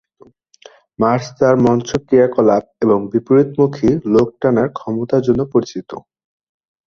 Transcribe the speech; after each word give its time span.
Mars 0.99 1.25
তার 1.37 1.55
মঞ্চ 1.65 1.89
ক্রিয়াকলাপ 2.05 2.63
এবং 2.83 2.99
বিপরীতমুখী 3.11 3.89
লোক-টানার 4.13 4.67
ক্ষমতার 4.77 5.21
জন্য 5.27 5.41
পরিচিত। 5.53 5.89